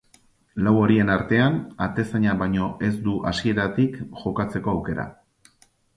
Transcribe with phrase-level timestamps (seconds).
[0.67, 5.07] Lau horien artean, atezainak baino ez du hasieratik jokatzeko aukera.